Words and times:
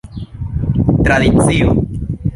Tradicio. 1.07 1.67